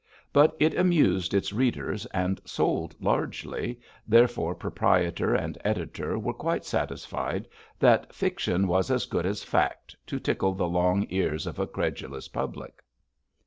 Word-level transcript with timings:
But 0.33 0.57
it 0.59 0.73
amused 0.75 1.31
its 1.31 1.53
readers 1.53 2.07
and 2.07 2.41
sold 2.43 2.95
largely, 2.99 3.79
therefore 4.07 4.55
proprietor 4.55 5.35
and 5.35 5.59
editor 5.63 6.17
were 6.17 6.33
quite 6.33 6.65
satisfied 6.65 7.47
that 7.77 8.11
fiction 8.11 8.67
was 8.67 8.89
as 8.89 9.05
good 9.05 9.27
as 9.27 9.43
fact 9.43 9.95
to 10.07 10.17
tickle 10.19 10.55
the 10.55 10.65
long 10.67 11.05
ears 11.11 11.45
of 11.45 11.59
a 11.59 11.67
credulous 11.67 12.27
public. 12.27 12.83